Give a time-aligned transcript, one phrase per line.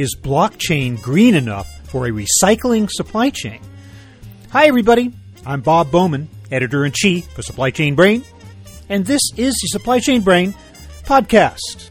[0.00, 3.60] is blockchain green enough for a recycling supply chain?
[4.48, 5.12] Hi, everybody.
[5.44, 8.24] I'm Bob Bowman, editor in chief for Supply Chain Brain,
[8.88, 10.54] and this is the Supply Chain Brain
[11.04, 11.90] podcast.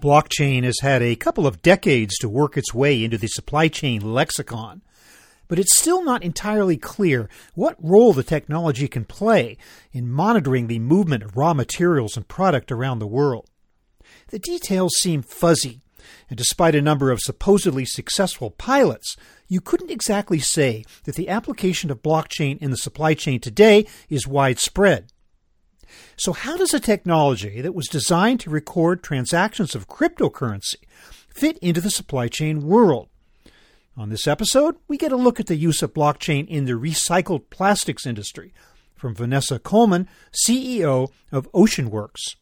[0.00, 4.00] Blockchain has had a couple of decades to work its way into the supply chain
[4.00, 4.82] lexicon,
[5.46, 9.58] but it's still not entirely clear what role the technology can play
[9.92, 13.48] in monitoring the movement of raw materials and product around the world.
[14.28, 15.82] The details seem fuzzy,
[16.28, 19.16] and despite a number of supposedly successful pilots,
[19.48, 24.26] you couldn't exactly say that the application of blockchain in the supply chain today is
[24.26, 25.12] widespread.
[26.16, 30.76] So, how does a technology that was designed to record transactions of cryptocurrency
[31.28, 33.08] fit into the supply chain world?
[33.96, 37.50] On this episode, we get a look at the use of blockchain in the recycled
[37.50, 38.52] plastics industry
[38.94, 42.36] from Vanessa Coleman, CEO of OceanWorks.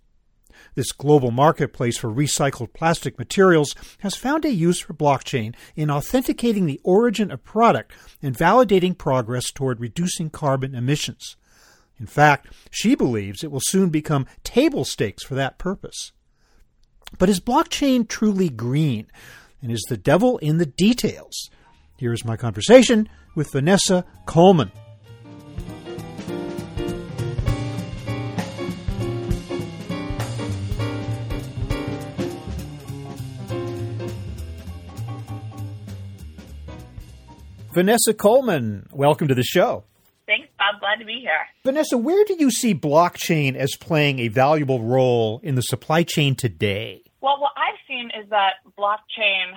[0.75, 6.67] This global marketplace for recycled plastic materials has found a use for blockchain in authenticating
[6.67, 11.37] the origin of product and validating progress toward reducing carbon emissions.
[12.01, 16.13] In fact, she believes it will soon become table stakes for that purpose.
[17.19, 19.07] But is blockchain truly green?
[19.61, 21.51] And is the devil in the details?
[21.97, 24.71] Here is my conversation with Vanessa Coleman.
[37.73, 39.85] Vanessa Coleman, welcome to the show.
[40.89, 41.45] Glad to be here.
[41.67, 46.35] Vanessa, where do you see blockchain as playing a valuable role in the supply chain
[46.35, 47.03] today?
[47.21, 49.53] Well, what I've seen is that blockchain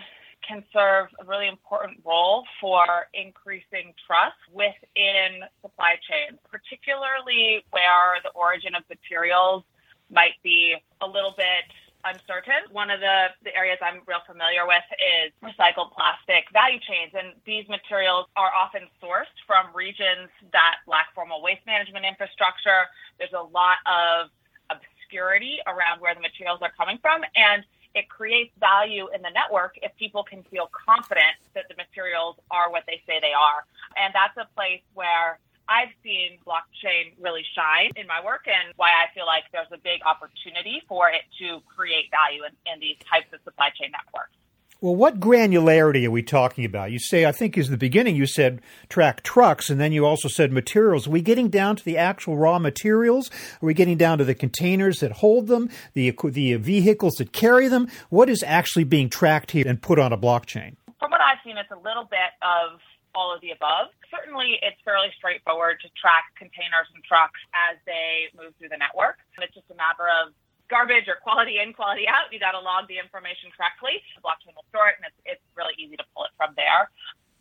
[0.45, 2.83] can serve a really important role for
[3.13, 9.63] increasing trust within supply chains, particularly where the origin of materials
[10.09, 11.71] might be a little bit
[12.05, 12.67] uncertain.
[12.71, 17.13] One of the, the areas I'm real familiar with is recycled plastic value chains.
[17.13, 22.89] And these materials are often sourced from regions that lack formal waste management infrastructure.
[23.17, 24.29] There's a lot of
[24.71, 27.21] obscurity around where the materials are coming from.
[27.35, 27.63] And
[27.93, 32.71] it creates value in the network if people can feel confident that the materials are
[32.71, 33.67] what they say they are.
[33.99, 35.39] And that's a place where
[35.71, 39.77] I've seen blockchain really shine in my work and why I feel like there's a
[39.77, 44.35] big opportunity for it to create value in, in these types of supply chain networks.
[44.81, 46.91] Well, what granularity are we talking about?
[46.91, 48.15] You say, I think, is the beginning.
[48.15, 51.07] You said track trucks, and then you also said materials.
[51.07, 53.29] Are we getting down to the actual raw materials?
[53.61, 57.67] Are we getting down to the containers that hold them, the the vehicles that carry
[57.67, 57.87] them?
[58.09, 60.75] What is actually being tracked here and put on a blockchain?
[60.99, 62.79] From what I've seen, it's a little bit of
[63.13, 63.91] all of the above.
[64.09, 69.19] Certainly, it's fairly straightforward to track containers and trucks as they move through the network.
[69.39, 70.33] It's just a matter of
[70.71, 72.31] garbage or quality in, quality out.
[72.31, 73.99] You got to log the information correctly.
[74.15, 76.87] The blockchain will store it, and it's, it's really easy to pull it from there.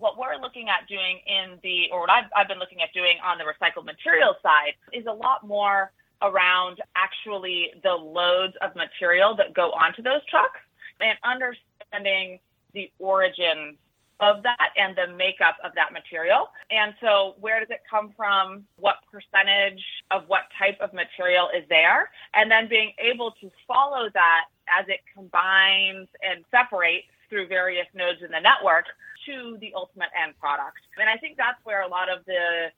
[0.02, 3.22] What we're looking at doing in the, or what I've, I've been looking at doing
[3.22, 5.92] on the recycled material side is a lot more
[6.22, 10.60] around actually the loads of material that go onto those trucks
[11.00, 12.40] and understanding
[12.74, 13.76] the origins
[14.20, 16.48] of that and the makeup of that material.
[16.70, 18.64] And so, where does it come from?
[18.76, 22.10] What percentage of what type of material is there?
[22.34, 28.20] And then being able to follow that as it combines and separates through various nodes
[28.22, 28.86] in the network
[29.26, 30.78] to the ultimate end product.
[30.98, 32.70] And I think that's where a lot of the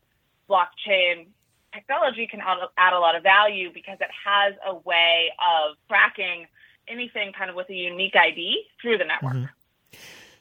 [0.49, 1.27] blockchain
[1.73, 2.41] technology can
[2.77, 6.47] add a lot of value because it has a way of tracking
[6.89, 9.35] anything kind of with a unique ID through the network.
[9.35, 9.62] Mm-hmm.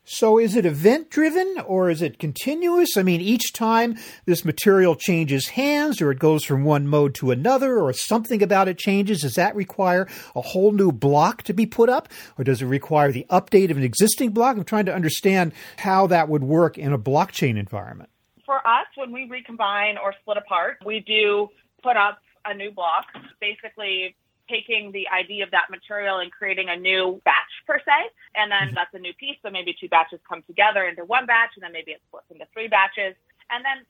[0.03, 2.97] So is it event driven or is it continuous?
[2.97, 7.29] I mean, each time this material changes hands or it goes from one mode to
[7.29, 11.67] another or something about it changes, does that require a whole new block to be
[11.67, 14.57] put up or does it require the update of an existing block?
[14.57, 18.09] I'm trying to understand how that would work in a blockchain environment.
[18.43, 21.49] For us, when we recombine or split apart, we do
[21.83, 23.05] put up a new block.
[23.39, 24.15] Basically,
[24.51, 28.11] taking the ID of that material and creating a new batch per se.
[28.35, 28.75] And then mm-hmm.
[28.75, 29.37] that's a new piece.
[29.41, 32.45] So maybe two batches come together into one batch and then maybe it splits into
[32.53, 33.15] three batches.
[33.49, 33.85] And then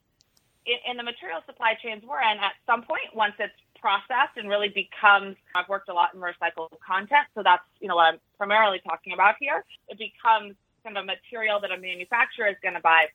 [0.65, 4.47] in, in the material supply chains we're in, at some point, once it's processed and
[4.47, 7.25] really becomes, I've worked a lot in recycled content.
[7.33, 9.65] So that's, you know, what I'm primarily talking about here.
[9.89, 10.53] It becomes
[10.83, 13.09] kind of a material that a manufacturer is going to buy.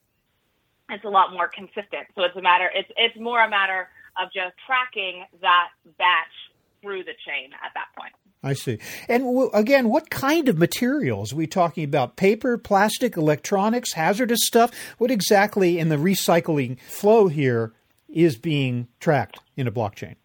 [0.91, 2.11] It's a lot more consistent.
[2.15, 3.89] So it's a matter, it's, it's more a matter
[4.21, 6.35] of just tracking that batch
[6.83, 8.13] through the chain at that point.
[8.43, 8.79] I see.
[9.09, 11.33] And w- again, what kind of materials?
[11.33, 14.71] Are we talking about paper, plastic, electronics, hazardous stuff?
[14.99, 17.73] What exactly in the recycling flow here
[18.09, 20.17] is being tracked in a blockchain?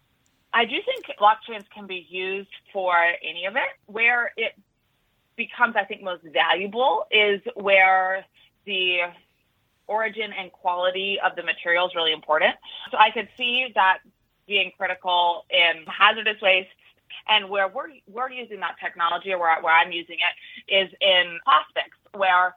[0.54, 2.94] I do think blockchains can be used for
[3.28, 3.62] any of it.
[3.86, 4.52] Where it
[5.36, 8.24] becomes, I think, most valuable is where
[8.66, 8.98] the
[9.86, 12.54] origin and quality of the material is really important.
[12.90, 13.98] So I could see that
[14.46, 16.68] being critical in hazardous waste
[17.28, 21.38] and where we're, we're using that technology or where, where I'm using it is in
[21.44, 22.56] plastics, where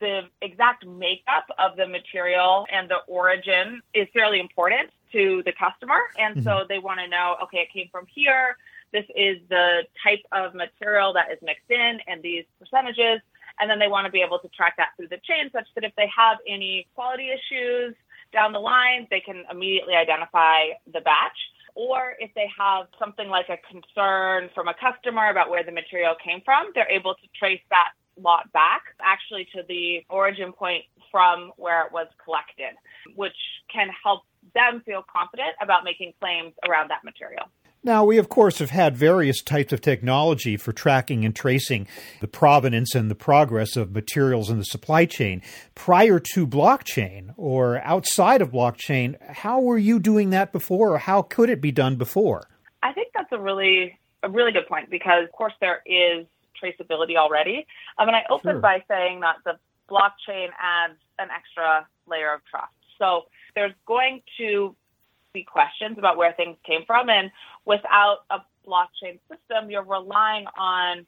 [0.00, 5.98] the exact makeup of the material and the origin is fairly important to the customer.
[6.18, 6.44] And mm-hmm.
[6.44, 8.56] so they want to know, okay, it came from here.
[8.92, 13.20] This is the type of material that is mixed in and these percentages.
[13.60, 15.84] And then they want to be able to track that through the chain such that
[15.84, 17.94] if they have any quality issues
[18.40, 21.36] down the line, they can immediately identify the batch.
[21.74, 26.14] Or if they have something like a concern from a customer about where the material
[26.24, 31.52] came from, they're able to trace that lot back actually to the origin point from
[31.56, 32.74] where it was collected,
[33.14, 33.36] which
[33.72, 34.22] can help
[34.54, 37.46] them feel confident about making claims around that material.
[37.82, 41.86] Now, we of course have had various types of technology for tracking and tracing
[42.20, 45.40] the provenance and the progress of materials in the supply chain.
[45.74, 51.22] Prior to blockchain or outside of blockchain, how were you doing that before or how
[51.22, 52.48] could it be done before?
[52.82, 56.26] I think that's a really a really good point because of course there is
[56.62, 57.66] traceability already.
[57.98, 58.60] Um, I mean I opened sure.
[58.60, 59.58] by saying that the
[59.90, 62.74] blockchain adds an extra layer of trust.
[62.98, 63.22] So
[63.54, 64.76] there's going to
[65.32, 67.08] be questions about where things came from.
[67.08, 67.30] And
[67.64, 71.06] without a blockchain system, you're relying on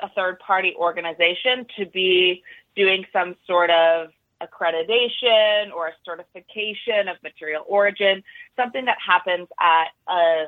[0.00, 2.42] a third party organization to be
[2.74, 4.08] doing some sort of
[4.42, 8.22] accreditation or a certification of material origin,
[8.56, 10.46] something that happens at a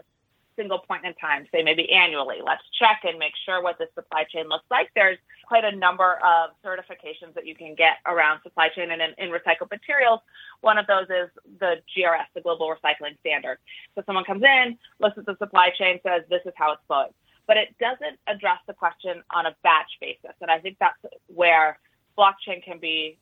[0.56, 2.38] single point in time, say maybe annually.
[2.44, 4.90] Let's check and make sure what the supply chain looks like.
[4.94, 9.14] There's quite a number of certifications that you can get around supply chain and in,
[9.18, 10.20] in recycled materials.
[10.60, 11.30] One of those is
[11.60, 13.58] the GRS, the Global Recycling Standard.
[13.94, 17.12] So someone comes in, looks at the supply chain, says this is how it's flowing.
[17.46, 20.34] But it doesn't address the question on a batch basis.
[20.40, 21.78] And I think that's where
[22.16, 23.18] blockchain can be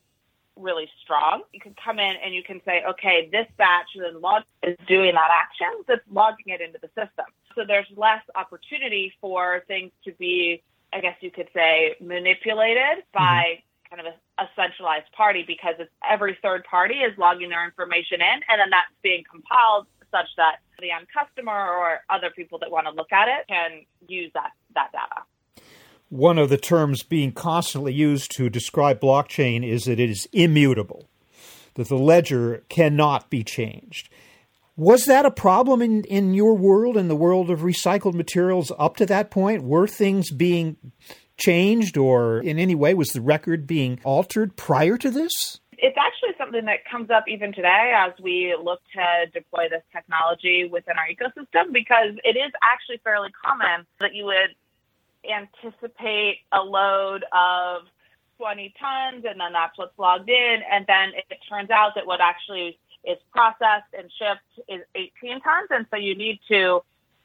[0.57, 1.43] really strong.
[1.51, 5.13] You can come in and you can say, okay, this batch then log is doing
[5.15, 7.25] that action, that's logging it into the system.
[7.55, 13.59] So there's less opportunity for things to be, I guess you could say, manipulated by
[13.89, 13.95] mm-hmm.
[13.95, 18.21] kind of a, a, centralized party because it's every third party is logging their information
[18.21, 22.69] in and then that's being compiled such that the end customer or other people that
[22.69, 25.23] want to look at it can use that, that data
[26.13, 31.09] one of the terms being constantly used to describe blockchain is that it is immutable,
[31.73, 34.09] that the ledger cannot be changed.
[34.77, 38.95] Was that a problem in, in your world, in the world of recycled materials up
[38.97, 39.63] to that point?
[39.63, 40.77] Were things being
[41.35, 45.31] changed or in any way was the record being altered prior to this?
[45.79, 50.69] It's actually something that comes up even today as we look to deploy this technology
[50.71, 54.53] within our ecosystem because it is actually fairly common that you would
[55.29, 57.83] anticipate a load of
[58.37, 60.61] 20 tons and then that's what's logged in.
[60.71, 65.67] And then it turns out that what actually is processed and shipped is 18 tons.
[65.69, 66.81] And so you need to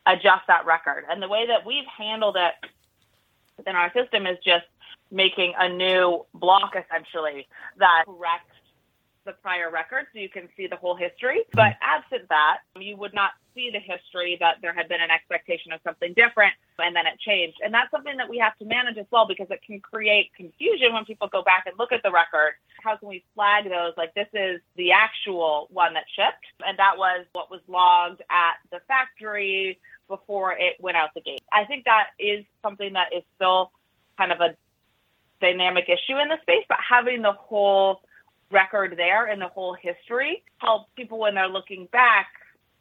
[0.06, 1.04] adjust that record.
[1.10, 2.54] And the way that we've handled it
[3.56, 4.66] within our system is just
[5.10, 7.46] making a new block essentially
[7.78, 8.54] that corrects
[9.24, 11.42] the prior record so you can see the whole history.
[11.52, 15.72] But absent that, you would not see the history that there had been an expectation
[15.72, 17.58] of something different and then it changed.
[17.62, 20.92] And that's something that we have to manage as well because it can create confusion
[20.92, 22.52] when people go back and look at the record.
[22.82, 23.94] How can we flag those?
[23.96, 28.54] Like, this is the actual one that shipped, and that was what was logged at
[28.70, 31.42] the factory before it went out the gate.
[31.52, 33.72] I think that is something that is still
[34.16, 34.54] kind of a
[35.40, 38.02] dynamic issue in the space, but having the whole
[38.50, 42.28] record there and the whole history helps people when they're looking back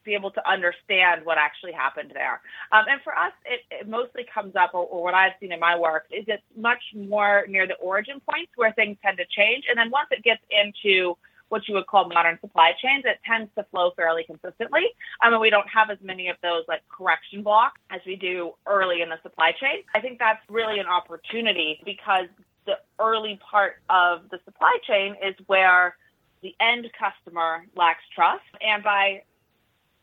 [0.08, 2.42] be able to understand what actually happened there.
[2.72, 5.60] Um, and for us, it, it mostly comes up, or, or, what I've seen in
[5.60, 9.66] my work, is it's much more near the origin points where things tend to change.
[9.70, 11.18] And then once it gets into
[11.50, 14.86] what you would call modern supply chains, it tends to flow fairly consistently.
[15.22, 18.54] I mean, we don't have as many of those like correction blocks as we do
[18.66, 19.84] early in the supply chain.
[19.94, 22.28] I think that's really an opportunity because
[22.66, 25.96] the early part of the supply chain is where
[26.42, 28.44] the end customer lacks trust.
[28.62, 29.24] And by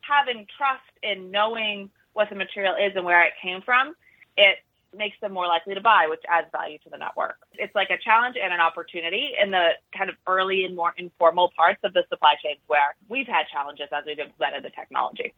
[0.06, 3.94] having trust in knowing what the material is and where it came from,
[4.37, 4.58] it
[4.96, 7.37] makes them more likely to buy, which adds value to the network.
[7.54, 11.50] It's like a challenge and an opportunity in the kind of early and more informal
[11.56, 15.34] parts of the supply chains where we've had challenges as we've implemented the technology.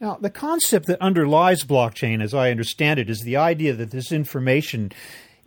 [0.00, 4.12] Now, the concept that underlies blockchain, as I understand it, is the idea that this
[4.12, 4.92] information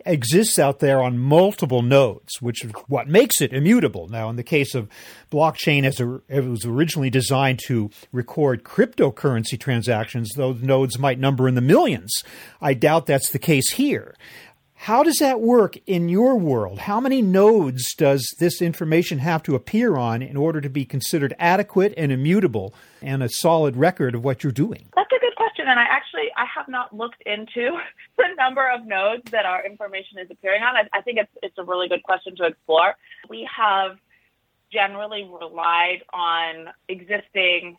[0.04, 4.08] exists out there on multiple nodes, which is what makes it immutable.
[4.08, 4.88] Now, in the case of
[5.30, 11.54] blockchain, as it was originally designed to record cryptocurrency transactions, those nodes might number in
[11.54, 12.22] the millions.
[12.60, 14.14] I doubt that's the case here.
[14.74, 16.80] How does that work in your world?
[16.80, 21.36] How many nodes does this information have to appear on in order to be considered
[21.38, 24.88] adequate and immutable and a solid record of what you're doing?
[24.96, 25.21] That's a
[25.62, 25.70] question.
[25.70, 27.78] And I actually I have not looked into
[28.16, 30.76] the number of nodes that our information is appearing on.
[30.76, 32.94] I, I think it's it's a really good question to explore.
[33.28, 33.98] We have
[34.72, 37.76] generally relied on existing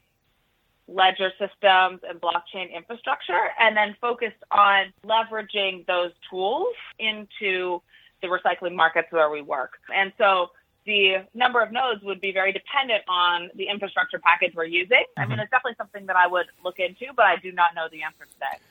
[0.87, 7.81] ledger systems and blockchain infrastructure, and then focused on leveraging those tools into
[8.21, 9.71] the recycling markets where we work.
[9.93, 10.51] And so
[10.85, 14.97] the number of nodes would be very dependent on the infrastructure package we're using.
[14.97, 15.21] Mm-hmm.
[15.21, 15.41] I mean, mm-hmm.
[15.41, 18.25] it's definitely something that I would look into, but I do not know the answer
[18.33, 18.61] today.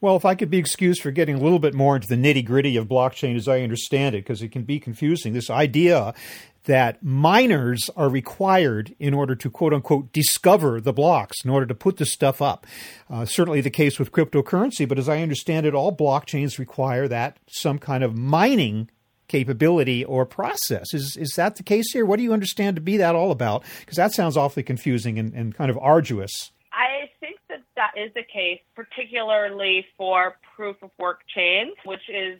[0.00, 2.44] Well, if I could be excused for getting a little bit more into the nitty
[2.44, 6.14] gritty of blockchain as I understand it, because it can be confusing, this idea
[6.66, 11.74] that miners are required in order to quote unquote discover the blocks in order to
[11.74, 12.66] put this stuff up.
[13.10, 17.38] Uh, certainly the case with cryptocurrency, but as I understand it, all blockchains require that
[17.48, 18.90] some kind of mining
[19.28, 20.92] capability or process.
[20.92, 22.04] Is is that the case here?
[22.04, 23.64] What do you understand to be that all about?
[23.80, 26.52] Because that sounds awfully confusing and, and kind of arduous.
[26.72, 32.38] I think that that is the case, particularly for proof of work chains, which is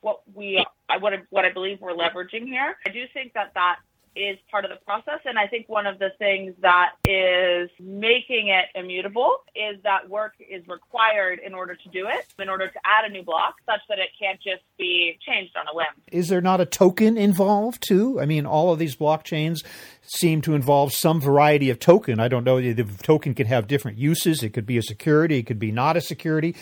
[0.00, 0.64] what we
[1.00, 2.76] what I, what I believe we're leveraging here.
[2.86, 3.78] I do think that that
[4.16, 5.20] is part of the process.
[5.24, 10.34] And I think one of the things that is making it immutable is that work
[10.38, 13.80] is required in order to do it, in order to add a new block, such
[13.88, 15.86] that it can't just be changed on a whim.
[16.10, 18.20] Is there not a token involved too?
[18.20, 19.64] I mean, all of these blockchains
[20.02, 22.20] seem to involve some variety of token.
[22.20, 22.60] I don't know.
[22.60, 24.42] The token can have different uses.
[24.42, 26.56] It could be a security, it could be not a security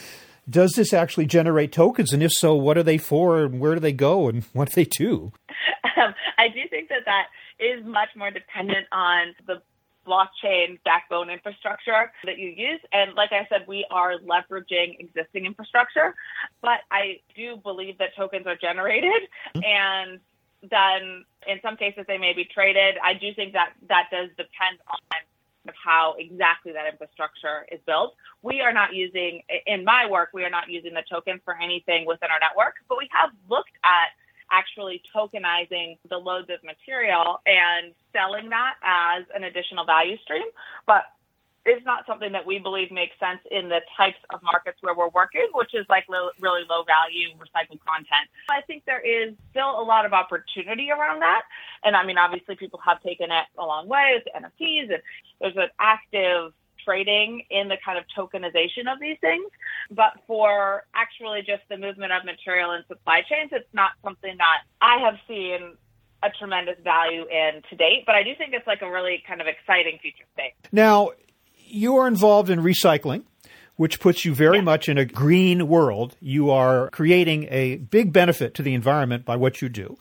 [0.49, 2.13] does this actually generate tokens?
[2.13, 4.75] And if so, what are they for and where do they go and what do
[4.75, 5.33] they do?
[5.97, 7.27] Um, I do think that that
[7.59, 9.63] is much more dependent on the
[10.07, 12.81] blockchain backbone infrastructure that you use.
[12.93, 16.15] And like I said, we are leveraging existing infrastructure,
[16.63, 19.23] but I do believe that tokens are generated
[19.55, 19.65] mm-hmm.
[19.65, 20.21] and
[20.71, 22.97] then in some cases they may be traded.
[23.03, 24.99] I do think that that does depend on
[25.69, 28.15] of how exactly that infrastructure is built.
[28.43, 32.07] We are not using, in my work, we are not using the token for anything
[32.07, 34.11] within our network, but we have looked at
[34.51, 40.47] actually tokenizing the loads of material and selling that as an additional value stream.
[40.87, 41.05] But
[41.69, 45.09] is not something that we believe makes sense in the types of markets where we're
[45.09, 48.29] working, which is like lo- really low value recycled content.
[48.49, 51.43] I think there is still a lot of opportunity around that.
[51.85, 55.03] And I mean, obviously, people have taken it a long way with NFTs, and
[55.41, 56.53] there's an active
[56.85, 59.51] trading in the kind of tokenization of these things.
[59.91, 64.63] But for actually just the movement of material and supply chains, it's not something that
[64.81, 65.77] I have seen
[66.23, 69.41] a tremendous value in to date, but I do think it's like a really kind
[69.41, 70.55] of exciting future space.
[70.73, 71.11] Now,
[71.67, 73.25] you are involved in recycling,
[73.77, 76.17] which puts you very much in a green world.
[76.21, 79.99] You are creating a big benefit to the environment by what you do.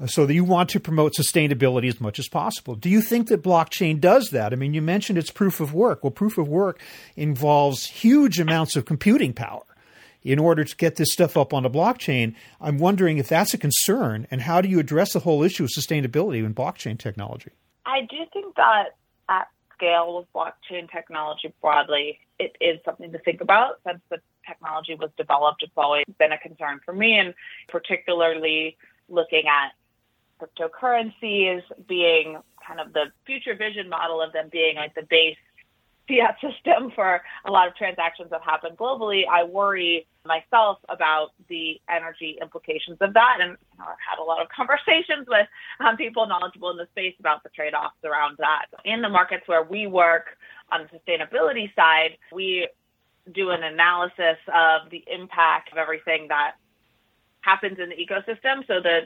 [0.00, 2.74] Uh, so that you want to promote sustainability as much as possible.
[2.74, 4.52] Do you think that blockchain does that?
[4.52, 6.02] I mean, you mentioned it's proof of work.
[6.02, 6.80] Well, proof of work
[7.14, 9.62] involves huge amounts of computing power
[10.22, 12.34] in order to get this stuff up on a blockchain.
[12.60, 15.70] I'm wondering if that's a concern and how do you address the whole issue of
[15.70, 17.50] sustainability in blockchain technology?
[17.84, 18.94] I do think that
[19.28, 19.48] at
[19.82, 25.10] scale with blockchain technology broadly, it is something to think about since the technology was
[25.16, 25.62] developed.
[25.62, 27.34] It's always been a concern for me, and
[27.68, 28.76] particularly
[29.08, 29.72] looking at
[30.40, 35.36] cryptocurrencies being kind of the future vision model of them being like the base
[36.08, 41.80] fiat system for a lot of transactions that happen globally, I worry myself about the
[41.88, 43.38] energy implications of that.
[43.40, 45.46] And you know, I've had a lot of conversations with
[45.80, 48.66] um, people knowledgeable in the space about the trade offs around that.
[48.84, 50.36] In the markets where we work
[50.70, 52.68] on the sustainability side, we
[53.32, 56.54] do an analysis of the impact of everything that
[57.42, 58.66] happens in the ecosystem.
[58.66, 59.02] So the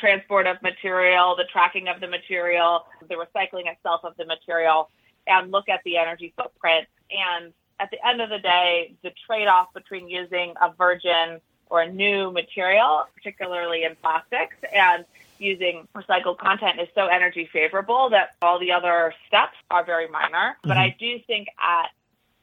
[0.00, 4.88] transport of material, the tracking of the material, the recycling itself of the material,
[5.26, 6.86] and look at the energy footprint.
[7.10, 11.82] And at the end of the day, the trade off between using a virgin or
[11.82, 15.04] a new material, particularly in plastics, and
[15.38, 20.56] using recycled content is so energy favorable that all the other steps are very minor.
[20.58, 20.68] Mm-hmm.
[20.68, 21.90] But I do think at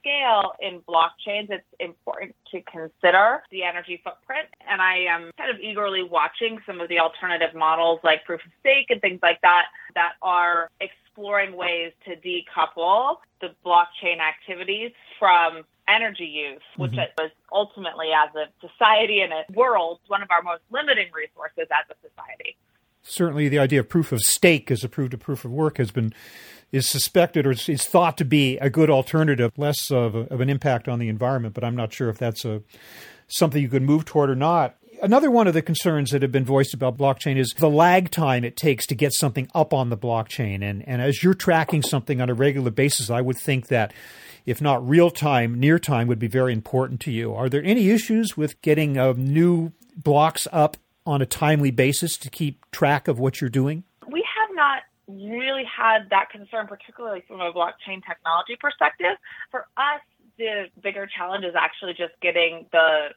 [0.08, 4.48] scale in blockchains, it's important to consider the energy footprint.
[4.70, 8.52] And I am kind of eagerly watching some of the alternative models like proof of
[8.60, 15.64] stake and things like that that are exploring ways to decouple the blockchain activities from
[15.88, 17.24] energy use, which mm-hmm.
[17.24, 21.86] was ultimately, as a society and a world, one of our most limiting resources as
[21.90, 22.58] a society.
[23.04, 26.14] Certainly, the idea of proof of stake as approved to proof of work has been
[26.72, 30.50] is suspected or is thought to be a good alternative, less of, a, of an
[30.50, 31.54] impact on the environment.
[31.54, 32.62] But I'm not sure if that's a
[33.28, 34.78] something you could move toward or not.
[35.02, 38.44] Another one of the concerns that have been voiced about blockchain is the lag time
[38.44, 40.64] it takes to get something up on the blockchain.
[40.64, 43.94] And, and as you're tracking something on a regular basis, I would think that
[44.46, 47.34] if not real time, near time would be very important to you.
[47.36, 52.30] Are there any issues with getting uh, new blocks up on a timely basis to
[52.30, 53.84] keep track of what you're doing?
[55.08, 59.16] Really had that concern, particularly from a blockchain technology perspective.
[59.52, 60.02] For us,
[60.38, 63.10] the bigger challenge is actually just getting the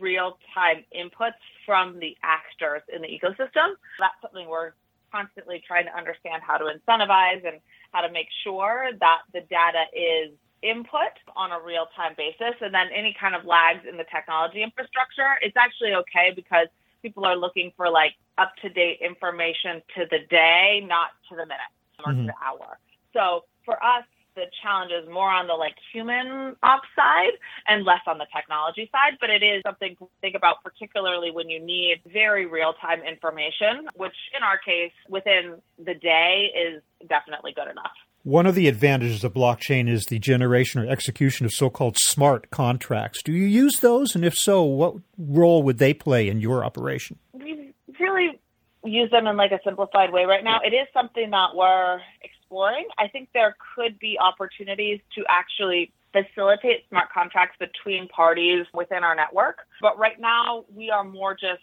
[0.00, 3.74] real time inputs from the actors in the ecosystem.
[3.98, 4.72] That's something we're
[5.12, 7.60] constantly trying to understand how to incentivize and
[7.92, 12.54] how to make sure that the data is input on a real time basis.
[12.60, 16.68] And then any kind of lags in the technology infrastructure, it's actually okay because
[17.02, 21.46] people are looking for like up to date information to the day, not to the
[21.46, 21.72] minute
[22.04, 22.22] or mm-hmm.
[22.22, 22.78] to the hour.
[23.12, 24.04] So for us,
[24.36, 27.32] the challenge is more on the like human ops side
[27.66, 31.48] and less on the technology side, but it is something to think about, particularly when
[31.48, 37.52] you need very real time information, which in our case, within the day is definitely
[37.56, 37.96] good enough.
[38.22, 42.50] One of the advantages of blockchain is the generation or execution of so called smart
[42.50, 43.22] contracts.
[43.22, 44.16] Do you use those?
[44.16, 47.18] And if so, what role would they play in your operation?
[47.32, 47.55] We
[48.00, 48.40] really
[48.84, 50.60] use them in like a simplified way right now.
[50.64, 52.86] It is something that we're exploring.
[52.98, 59.14] I think there could be opportunities to actually facilitate smart contracts between parties within our
[59.14, 59.58] network.
[59.80, 61.62] But right now, we are more just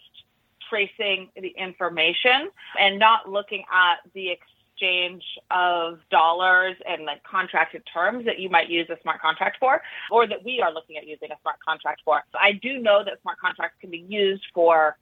[0.68, 8.24] tracing the information and not looking at the exchange of dollars and like contracted terms
[8.26, 9.80] that you might use a smart contract for,
[10.10, 12.22] or that we are looking at using a smart contract for.
[12.40, 14.96] I do know that smart contracts can be used for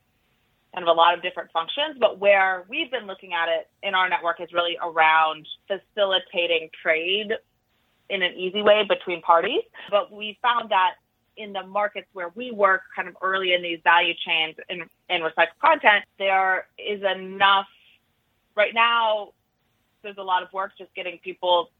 [0.74, 3.94] kind of a lot of different functions, but where we've been looking at it in
[3.94, 7.32] our network is really around facilitating trade
[8.08, 9.62] in an easy way between parties.
[9.90, 10.94] But we found that
[11.36, 15.22] in the markets where we work kind of early in these value chains in, in
[15.22, 17.66] recycled content, there is enough
[18.54, 19.32] right now
[20.02, 21.70] there's a lot of work just getting people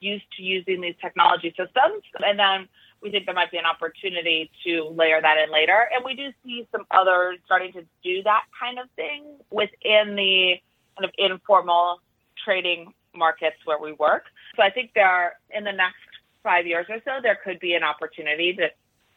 [0.00, 2.02] used to using these technology systems.
[2.26, 2.68] And then
[3.02, 5.88] we think there might be an opportunity to layer that in later.
[5.94, 10.56] And we do see some others starting to do that kind of thing within the
[10.98, 12.00] kind of informal
[12.44, 14.24] trading markets where we work.
[14.56, 15.96] So I think there are, in the next
[16.42, 18.68] five years or so, there could be an opportunity to,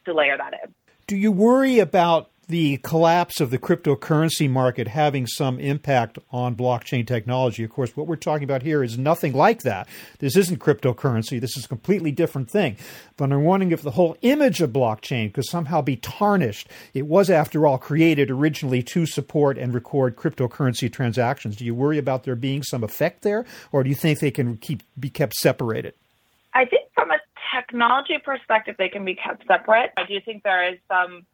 [0.06, 0.74] to layer that in.
[1.06, 7.06] Do you worry about the collapse of the cryptocurrency market having some impact on blockchain
[7.06, 7.64] technology.
[7.64, 9.88] Of course, what we're talking about here is nothing like that.
[10.18, 11.40] This isn't cryptocurrency.
[11.40, 12.76] This is a completely different thing.
[13.16, 16.68] But I'm wondering if the whole image of blockchain could somehow be tarnished.
[16.92, 21.56] It was, after all, created originally to support and record cryptocurrency transactions.
[21.56, 24.56] Do you worry about there being some effect there, or do you think they can
[24.56, 25.94] keep be kept separated?
[26.54, 27.18] I think from a
[27.54, 29.92] technology perspective, they can be kept separate.
[29.96, 31.26] I do think there is some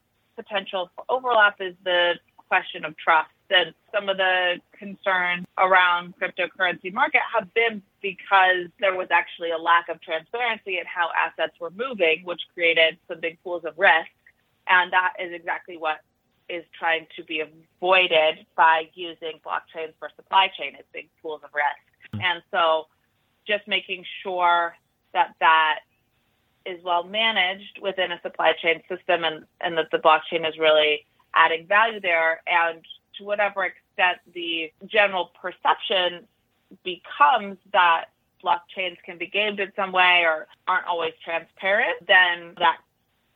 [0.42, 2.14] potential for overlap is the
[2.48, 3.30] question of trust.
[3.50, 9.58] And some of the concerns around cryptocurrency market have been because there was actually a
[9.58, 14.10] lack of transparency in how assets were moving, which created some big pools of risk.
[14.68, 15.98] And that is exactly what
[16.48, 21.50] is trying to be avoided by using blockchains for supply chain as big pools of
[21.54, 22.12] risk.
[22.14, 22.20] Hmm.
[22.20, 22.86] And so
[23.46, 24.76] just making sure
[25.12, 25.80] that that
[26.66, 31.06] is well managed within a supply chain system and, and that the blockchain is really
[31.34, 32.42] adding value there.
[32.46, 32.84] And
[33.18, 36.26] to whatever extent the general perception
[36.84, 38.06] becomes that
[38.44, 42.78] blockchains can be gamed in some way or aren't always transparent, then that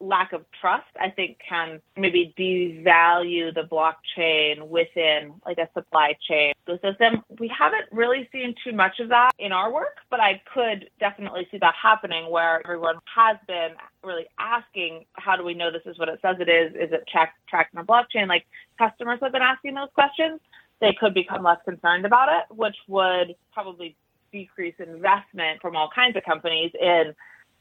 [0.00, 6.52] lack of trust, I think, can maybe devalue the blockchain within like a supply chain
[6.66, 7.22] system.
[7.38, 11.46] We haven't really seen too much of that in our work, but I could definitely
[11.50, 13.70] see that happening where everyone has been
[14.02, 16.72] really asking, how do we know this is what it says it is?
[16.74, 18.28] Is it tracked tracked on a blockchain?
[18.28, 18.46] Like
[18.78, 20.40] customers have been asking those questions.
[20.80, 23.96] They could become less concerned about it, which would probably
[24.32, 27.14] decrease investment from all kinds of companies in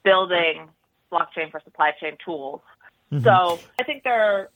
[0.04, 0.68] building
[1.14, 2.62] blockchain for supply chain tools.
[3.12, 3.24] Mm-hmm.
[3.24, 4.50] So I think there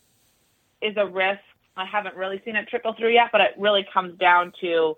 [0.82, 1.42] is a risk.
[1.76, 4.96] I haven't really seen it trickle through yet, but it really comes down to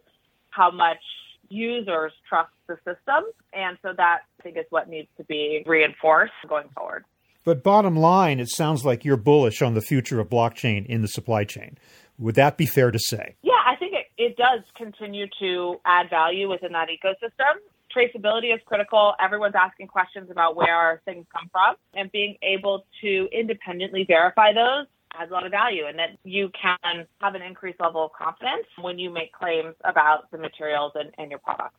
[0.50, 1.02] how much
[1.50, 3.26] users trust the system.
[3.54, 7.04] And so that I think is what needs to be reinforced going forward.
[7.44, 11.08] But bottom line, it sounds like you're bullish on the future of blockchain in the
[11.08, 11.78] supply chain.
[12.18, 13.36] Would that be fair to say?
[13.42, 17.60] Yeah, I think it, it does continue to add value within that ecosystem.
[17.96, 19.14] Traceability is critical.
[19.20, 24.86] Everyone's asking questions about where things come from, and being able to independently verify those
[25.16, 26.78] adds a lot of value and that you can
[27.20, 31.30] have an increased level of confidence when you make claims about the materials and, and
[31.30, 31.76] your products.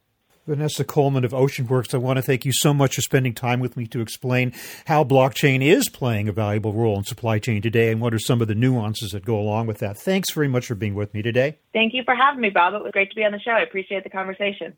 [0.46, 3.76] Vanessa Coleman of OceanWorks, I want to thank you so much for spending time with
[3.76, 4.52] me to explain
[4.86, 8.40] how blockchain is playing a valuable role in supply chain today and what are some
[8.40, 9.98] of the nuances that go along with that.
[9.98, 11.58] Thanks very much for being with me today.
[11.74, 12.72] Thank you for having me, Bob.
[12.72, 13.50] It was great to be on the show.
[13.50, 14.74] I appreciate the conversation.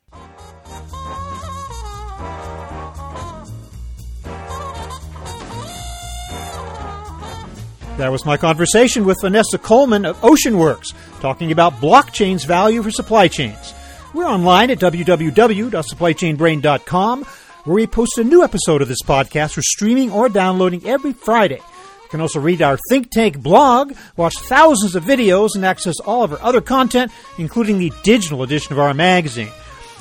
[7.99, 13.29] That was my conversation with Vanessa Coleman of OceanWorks, talking about blockchain's value for supply
[13.29, 13.75] chains.
[14.15, 17.25] We're online at www.supplychainbrain.com,
[17.65, 21.57] where we post a new episode of this podcast for streaming or downloading every Friday.
[21.57, 26.25] You can also read our Think Tank blog, watch thousands of videos, and access all
[26.25, 29.49] of our other content, including the digital edition of our magazine.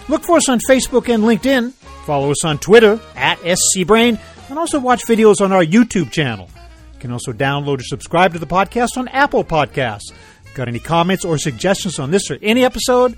[0.10, 1.72] Look for us on Facebook and LinkedIn.
[2.06, 4.20] Follow us on Twitter at SCBrain,
[4.50, 6.50] and also watch videos on our YouTube channel.
[6.96, 10.12] You can also download or subscribe to the podcast on Apple Podcasts.
[10.54, 13.18] Got any comments or suggestions on this or any episode?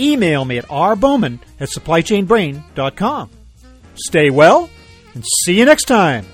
[0.00, 3.30] Email me at rbowman at supplychainbrain.com.
[3.94, 4.70] Stay well
[5.14, 6.24] and see you next time.